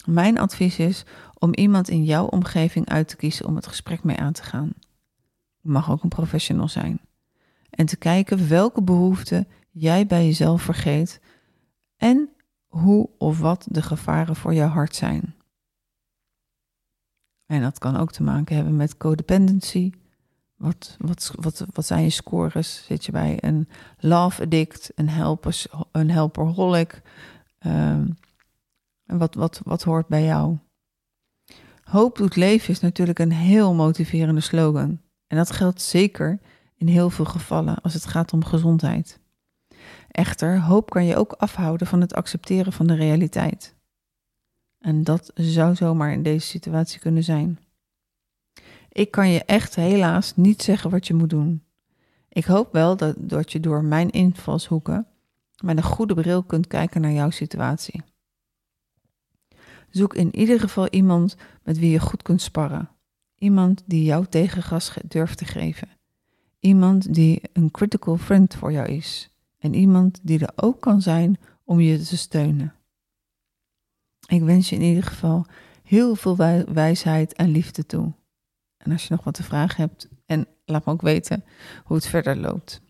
Mijn 0.04 0.38
advies 0.38 0.78
is 0.78 1.04
om 1.38 1.54
iemand 1.54 1.88
in 1.88 2.04
jouw 2.04 2.26
omgeving 2.26 2.88
uit 2.88 3.08
te 3.08 3.16
kiezen 3.16 3.46
om 3.46 3.56
het 3.56 3.66
gesprek 3.66 4.04
mee 4.04 4.16
aan 4.16 4.32
te 4.32 4.42
gaan. 4.42 4.72
Je 5.60 5.68
mag 5.68 5.90
ook 5.90 6.02
een 6.02 6.08
professional 6.08 6.68
zijn. 6.68 7.00
En 7.70 7.86
te 7.86 7.96
kijken 7.96 8.48
welke 8.48 8.82
behoeften 8.82 9.48
jij 9.70 10.06
bij 10.06 10.24
jezelf 10.24 10.62
vergeet 10.62 11.20
en 11.96 12.28
hoe 12.66 13.10
of 13.18 13.38
wat 13.38 13.66
de 13.70 13.82
gevaren 13.82 14.36
voor 14.36 14.54
jouw 14.54 14.68
hart 14.68 14.94
zijn. 14.94 15.34
En 17.46 17.62
dat 17.62 17.78
kan 17.78 17.96
ook 17.96 18.12
te 18.12 18.22
maken 18.22 18.56
hebben 18.56 18.76
met 18.76 18.96
codependency, 18.96 19.92
wat, 20.56 20.96
wat, 20.98 21.32
wat, 21.34 21.66
wat 21.72 21.86
zijn 21.86 22.02
je 22.02 22.10
scores? 22.10 22.84
Zit 22.84 23.04
je 23.04 23.12
bij 23.12 23.38
een 23.40 23.68
love 23.98 24.42
addict, 24.42 24.90
een, 24.94 25.08
helpers, 25.08 25.66
een 25.92 26.10
helperholic? 26.10 27.02
Um, 27.66 28.16
en 29.06 29.18
wat, 29.18 29.34
wat, 29.34 29.60
wat 29.64 29.82
hoort 29.82 30.06
bij 30.06 30.24
jou? 30.24 30.58
Hoop 31.82 32.16
doet 32.16 32.36
leven 32.36 32.70
is 32.70 32.80
natuurlijk 32.80 33.18
een 33.18 33.32
heel 33.32 33.74
motiverende 33.74 34.40
slogan. 34.40 35.00
En 35.26 35.36
dat 35.36 35.50
geldt 35.50 35.82
zeker 35.82 36.40
in 36.76 36.86
heel 36.86 37.10
veel 37.10 37.24
gevallen 37.24 37.80
als 37.80 37.94
het 37.94 38.06
gaat 38.06 38.32
om 38.32 38.44
gezondheid. 38.44 39.20
Echter, 40.10 40.60
hoop 40.60 40.90
kan 40.90 41.04
je 41.04 41.16
ook 41.16 41.32
afhouden 41.32 41.86
van 41.86 42.00
het 42.00 42.14
accepteren 42.14 42.72
van 42.72 42.86
de 42.86 42.94
realiteit. 42.94 43.74
En 44.78 45.04
dat 45.04 45.30
zou 45.34 45.74
zomaar 45.74 46.12
in 46.12 46.22
deze 46.22 46.46
situatie 46.46 47.00
kunnen 47.00 47.24
zijn. 47.24 47.58
Ik 48.96 49.10
kan 49.10 49.28
je 49.30 49.44
echt 49.44 49.74
helaas 49.74 50.36
niet 50.36 50.62
zeggen 50.62 50.90
wat 50.90 51.06
je 51.06 51.14
moet 51.14 51.30
doen. 51.30 51.62
Ik 52.28 52.44
hoop 52.44 52.72
wel 52.72 52.96
dat, 53.16 53.52
je 53.52 53.60
door 53.60 53.84
mijn 53.84 54.10
invalshoeken 54.10 55.06
met 55.62 55.76
een 55.76 55.82
goede 55.82 56.14
bril 56.14 56.42
kunt 56.42 56.66
kijken 56.66 57.00
naar 57.00 57.12
jouw 57.12 57.30
situatie. 57.30 58.02
Zoek 59.90 60.14
in 60.14 60.36
ieder 60.36 60.60
geval 60.60 60.88
iemand 60.88 61.36
met 61.62 61.78
wie 61.78 61.90
je 61.90 62.00
goed 62.00 62.22
kunt 62.22 62.42
sparren. 62.42 62.88
Iemand 63.38 63.82
die 63.86 64.04
jou 64.04 64.26
tegengas 64.26 64.92
durft 65.08 65.38
te 65.38 65.44
geven. 65.44 65.88
Iemand 66.58 67.14
die 67.14 67.42
een 67.52 67.70
critical 67.70 68.16
friend 68.16 68.54
voor 68.54 68.72
jou 68.72 68.88
is. 68.88 69.30
En 69.58 69.74
iemand 69.74 70.20
die 70.22 70.38
er 70.38 70.52
ook 70.54 70.80
kan 70.80 71.02
zijn 71.02 71.38
om 71.64 71.80
je 71.80 71.98
te 71.98 72.16
steunen. 72.16 72.74
Ik 74.26 74.42
wens 74.42 74.68
je 74.68 74.76
in 74.76 74.82
ieder 74.82 75.04
geval 75.04 75.46
heel 75.82 76.14
veel 76.14 76.36
wijsheid 76.72 77.32
en 77.32 77.48
liefde 77.48 77.86
toe. 77.86 78.12
En 78.86 78.92
als 78.92 79.06
je 79.06 79.14
nog 79.14 79.24
wat 79.24 79.34
te 79.34 79.42
vragen 79.42 79.82
hebt, 79.82 80.08
en 80.26 80.46
laat 80.64 80.84
me 80.84 80.92
ook 80.92 81.02
weten 81.02 81.44
hoe 81.84 81.96
het 81.96 82.06
verder 82.06 82.36
loopt. 82.36 82.80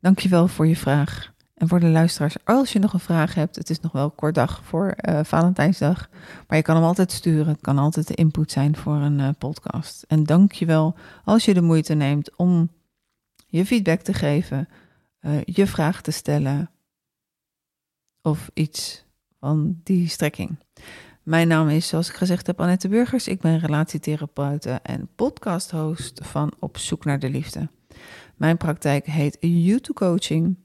Dankjewel 0.00 0.48
voor 0.48 0.66
je 0.66 0.76
vraag. 0.76 1.32
En 1.54 1.68
voor 1.68 1.80
de 1.80 1.88
luisteraars, 1.88 2.36
als 2.44 2.72
je 2.72 2.78
nog 2.78 2.92
een 2.92 3.00
vraag 3.00 3.34
hebt, 3.34 3.56
het 3.56 3.70
is 3.70 3.80
nog 3.80 3.92
wel 3.92 4.04
een 4.04 4.14
kort 4.14 4.34
dag 4.34 4.64
voor 4.64 4.94
uh, 5.08 5.20
Valentijnsdag, 5.22 6.08
maar 6.46 6.56
je 6.56 6.62
kan 6.62 6.76
hem 6.76 6.84
altijd 6.84 7.12
sturen. 7.12 7.46
Het 7.46 7.60
kan 7.60 7.78
altijd 7.78 8.06
de 8.06 8.14
input 8.14 8.50
zijn 8.50 8.76
voor 8.76 8.94
een 8.94 9.18
uh, 9.18 9.28
podcast. 9.38 10.02
En 10.02 10.24
dankjewel 10.24 10.94
als 11.24 11.44
je 11.44 11.54
de 11.54 11.62
moeite 11.62 11.94
neemt 11.94 12.36
om 12.36 12.70
je 13.46 13.66
feedback 13.66 14.00
te 14.00 14.12
geven, 14.12 14.68
uh, 15.20 15.42
je 15.44 15.66
vraag 15.66 16.02
te 16.02 16.10
stellen 16.10 16.70
of 18.22 18.50
iets 18.54 19.04
van 19.40 19.80
die 19.82 20.08
strekking. 20.08 20.58
Mijn 21.24 21.48
naam 21.48 21.68
is, 21.68 21.88
zoals 21.88 22.08
ik 22.08 22.14
gezegd 22.14 22.46
heb, 22.46 22.60
Annette 22.60 22.88
Burgers. 22.88 23.28
Ik 23.28 23.40
ben 23.40 23.58
relatietherapeute 23.58 24.80
en 24.82 25.08
podcasthost 25.16 26.20
van 26.22 26.52
Op 26.58 26.78
Zoek 26.78 27.04
naar 27.04 27.18
de 27.18 27.30
Liefde. 27.30 27.68
Mijn 28.36 28.56
praktijk 28.56 29.06
heet 29.06 29.36
YouTube 29.40 29.92
Coaching. 29.92 30.56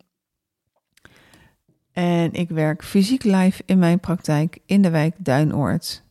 En 1.91 2.33
ik 2.33 2.49
werk 2.49 2.83
fysiek 2.83 3.23
live 3.23 3.63
in 3.65 3.79
mijn 3.79 3.99
praktijk 3.99 4.59
in 4.65 4.81
de 4.81 4.89
wijk 4.89 5.15
Duinoord. 5.17 6.03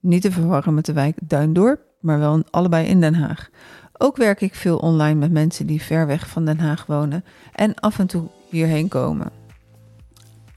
Niet 0.00 0.22
te 0.22 0.32
verwarren 0.32 0.74
met 0.74 0.84
de 0.84 0.92
wijk 0.92 1.16
Duindorp, 1.22 1.80
maar 2.00 2.18
wel 2.18 2.42
allebei 2.50 2.86
in 2.86 3.00
Den 3.00 3.14
Haag. 3.14 3.50
Ook 3.92 4.16
werk 4.16 4.40
ik 4.40 4.54
veel 4.54 4.78
online 4.78 5.18
met 5.18 5.32
mensen 5.32 5.66
die 5.66 5.82
ver 5.82 6.06
weg 6.06 6.28
van 6.28 6.44
Den 6.44 6.58
Haag 6.58 6.86
wonen 6.86 7.24
en 7.52 7.74
af 7.74 7.98
en 7.98 8.06
toe 8.06 8.28
hierheen 8.48 8.88
komen. 8.88 9.30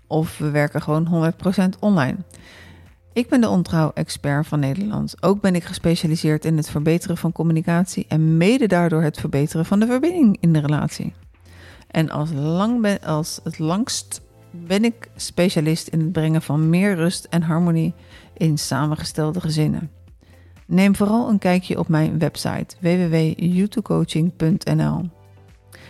Of 0.08 0.38
we 0.38 0.50
werken 0.50 0.82
gewoon 0.82 1.34
100% 1.76 1.80
online. 1.80 2.18
Ik 3.18 3.30
ben 3.30 3.42
de 3.42 3.50
ontrouw-expert 3.50 4.48
van 4.48 4.60
Nederland. 4.60 5.24
Ook 5.24 5.42
ben 5.42 5.56
ik 5.56 5.64
gespecialiseerd 5.64 6.46
in 6.46 6.58
het 6.58 6.70
verbeteren 6.70 7.18
van 7.18 7.32
communicatie 7.32 8.06
en 8.08 8.38
mede 8.38 8.68
daardoor 8.68 9.02
het 9.02 9.20
verbeteren 9.20 9.66
van 9.66 9.80
de 9.80 9.86
verbinding 9.86 10.38
in 10.40 10.54
de 10.54 10.60
relatie. 10.60 11.14
En 11.88 12.10
als, 12.10 12.30
lang 12.34 13.00
als 13.04 13.40
het 13.44 13.60
langst 13.60 14.22
ben 14.52 14.84
ik 14.84 15.10
specialist 15.16 15.88
in 15.88 16.00
het 16.00 16.12
brengen 16.12 16.42
van 16.42 16.70
meer 16.70 16.96
rust 16.96 17.26
en 17.26 17.42
harmonie 17.42 17.94
in 18.34 18.58
samengestelde 18.58 19.42
gezinnen. 19.42 19.92
Neem 20.66 20.96
vooral 20.96 21.30
een 21.30 21.40
kijkje 21.40 21.80
op 21.80 21.88
mijn 21.88 22.20
website 22.20 22.76
www.youtubecoaching.nl. 22.80 25.10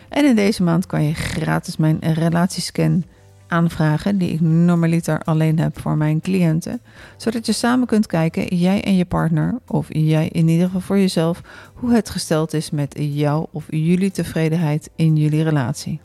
En 0.10 0.26
in 0.26 0.36
deze 0.36 0.64
maand 0.64 0.86
kan 0.86 1.04
je 1.04 1.14
gratis 1.14 1.78
mijn 1.78 2.00
relatiescan 2.00 3.04
aanvragen 3.48 4.18
die 4.18 4.32
ik 4.32 4.42
normaliter 4.42 5.22
alleen 5.22 5.60
heb 5.60 5.80
voor 5.80 5.98
mijn 5.98 6.22
cliënten, 6.22 6.82
zodat 7.18 7.46
je 7.46 7.52
samen 7.52 7.88
kunt 7.88 8.08
kijken, 8.08 8.58
jij 8.58 8.84
en 8.84 8.96
je 8.96 9.06
partner, 9.06 9.60
of 9.68 9.88
jij 9.90 10.28
in 10.28 10.48
ieder 10.48 10.66
geval 10.66 10.82
voor 10.82 10.98
jezelf, 10.98 11.42
hoe 11.74 11.94
het 11.94 12.10
gesteld 12.10 12.54
is 12.54 12.70
met 12.70 12.96
jou 12.98 13.46
of 13.52 13.66
jullie 13.70 14.12
tevredenheid 14.12 14.90
in 14.96 15.16
jullie 15.16 15.44
relatie. 15.44 16.00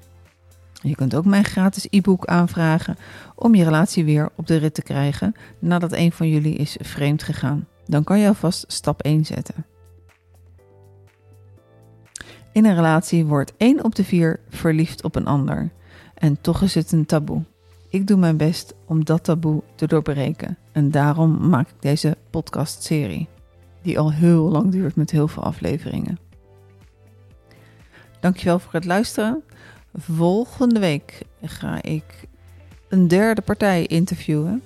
Je 0.82 0.94
kunt 0.94 1.14
ook 1.14 1.24
mijn 1.24 1.44
gratis 1.44 1.86
e-book 1.90 2.26
aanvragen 2.26 2.96
om 3.34 3.54
je 3.54 3.64
relatie 3.64 4.04
weer 4.04 4.30
op 4.36 4.46
de 4.46 4.56
rit 4.56 4.74
te 4.74 4.82
krijgen 4.82 5.34
nadat 5.58 5.92
een 5.92 6.12
van 6.12 6.28
jullie 6.28 6.54
is 6.54 6.76
vreemd 6.80 7.22
gegaan. 7.22 7.66
Dan 7.86 8.04
kan 8.04 8.18
je 8.18 8.28
alvast 8.28 8.64
stap 8.68 9.02
1 9.02 9.24
zetten. 9.24 9.66
In 12.52 12.64
een 12.64 12.74
relatie 12.74 13.24
wordt 13.24 13.52
1 13.56 13.84
op 13.84 13.94
de 13.94 14.04
4 14.04 14.40
verliefd 14.48 15.04
op 15.04 15.14
een 15.14 15.26
ander. 15.26 15.72
En 16.22 16.40
toch 16.40 16.62
is 16.62 16.74
het 16.74 16.92
een 16.92 17.06
taboe. 17.06 17.42
Ik 17.88 18.06
doe 18.06 18.16
mijn 18.16 18.36
best 18.36 18.74
om 18.86 19.04
dat 19.04 19.24
taboe 19.24 19.62
te 19.74 19.86
doorbreken. 19.86 20.58
En 20.72 20.90
daarom 20.90 21.48
maak 21.48 21.68
ik 21.68 21.74
deze 21.80 22.16
podcastserie, 22.30 23.28
die 23.82 23.98
al 23.98 24.12
heel 24.12 24.42
lang 24.50 24.70
duurt 24.70 24.96
met 24.96 25.10
heel 25.10 25.28
veel 25.28 25.42
afleveringen. 25.42 26.18
Dankjewel 28.20 28.58
voor 28.58 28.72
het 28.72 28.84
luisteren. 28.84 29.42
Volgende 29.94 30.80
week 30.80 31.22
ga 31.42 31.82
ik 31.82 32.28
een 32.88 33.08
derde 33.08 33.40
partij 33.40 33.86
interviewen. 33.86 34.62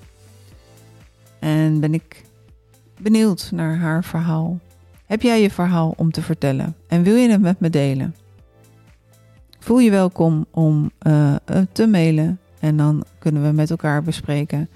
En 1.38 1.80
ben 1.80 1.94
ik 1.94 2.24
benieuwd 2.98 3.50
naar 3.52 3.76
haar 3.76 4.04
verhaal. 4.04 4.58
Heb 5.06 5.22
jij 5.22 5.42
je 5.42 5.50
verhaal 5.50 5.94
om 5.96 6.10
te 6.10 6.22
vertellen 6.22 6.76
en 6.86 7.02
wil 7.02 7.14
je 7.14 7.30
het 7.30 7.40
met 7.40 7.60
me 7.60 7.70
delen? 7.70 8.14
Voel 9.66 9.78
je 9.78 9.90
welkom 9.90 10.46
om 10.50 10.90
uh, 11.06 11.36
te 11.72 11.86
mailen 11.86 12.40
en 12.60 12.76
dan 12.76 13.04
kunnen 13.18 13.42
we 13.42 13.52
met 13.52 13.70
elkaar 13.70 14.02
bespreken 14.02 14.68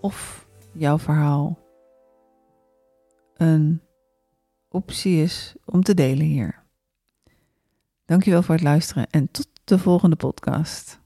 of 0.00 0.46
jouw 0.72 0.98
verhaal 0.98 1.58
een 3.36 3.80
optie 4.68 5.22
is 5.22 5.54
om 5.64 5.82
te 5.82 5.94
delen 5.94 6.26
hier. 6.26 6.62
Dankjewel 8.04 8.42
voor 8.42 8.54
het 8.54 8.64
luisteren 8.64 9.06
en 9.10 9.30
tot 9.30 9.48
de 9.64 9.78
volgende 9.78 10.16
podcast. 10.16 11.00